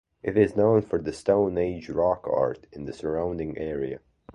[0.23, 3.99] It is known for the Stone Age rock art in the surrounding area.